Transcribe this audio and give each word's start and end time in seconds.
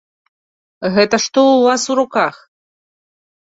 Гэта 0.95 1.15
што 1.27 1.39
ў 1.51 1.55
вас 1.69 1.81
у 1.91 2.01
руках? 2.03 2.35